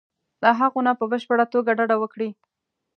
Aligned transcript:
له 0.41 0.49
هغو 0.59 0.79
نه 0.87 0.91
په 0.99 1.05
بشپړه 1.11 1.45
توګه 1.53 1.71
ډډه 1.79 1.95
وکړي. 1.99 2.29